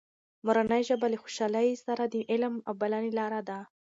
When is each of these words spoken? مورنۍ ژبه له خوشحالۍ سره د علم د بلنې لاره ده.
مورنۍ 0.45 0.81
ژبه 0.89 1.07
له 1.13 1.17
خوشحالۍ 1.23 1.69
سره 1.85 2.03
د 2.07 2.15
علم 2.31 2.53
د 2.61 2.65
بلنې 2.79 3.11
لاره 3.19 3.41
ده. 3.49 3.59